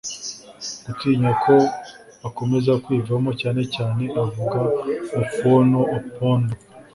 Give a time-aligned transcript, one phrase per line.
[0.85, 1.55] gutinya ko
[2.21, 4.59] bakomeza kwivamo; cyane cyane avuga
[5.19, 6.53] Ofwono Opondo